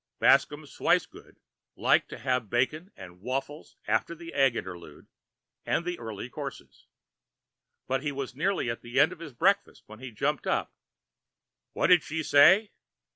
Bascomb 0.19 0.65
Swicegood 0.65 1.37
liked 1.75 2.09
to 2.09 2.17
have 2.17 2.49
bacon 2.49 2.91
and 2.97 3.21
waffles 3.21 3.75
after 3.85 4.15
the 4.15 4.33
egg 4.33 4.55
interlude 4.55 5.05
and 5.63 5.85
the 5.85 5.99
earlier 5.99 6.27
courses. 6.27 6.87
But 7.85 8.01
he 8.01 8.11
was 8.11 8.33
nearly 8.33 8.67
at 8.67 8.81
the 8.81 8.99
end 8.99 9.11
of 9.11 9.19
his 9.19 9.33
breakfast 9.33 9.83
when 9.85 9.99
he 9.99 10.09
jumped 10.09 10.47
up. 10.47 10.73
"What 11.73 11.85
did 11.89 12.01
she 12.01 12.23
say?" 12.23 12.71